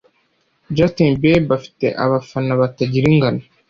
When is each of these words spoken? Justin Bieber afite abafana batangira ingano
Justin 0.75 1.13
Bieber 1.21 1.55
afite 1.59 1.85
abafana 2.03 2.51
batangira 2.59 3.05
ingano 3.13 3.41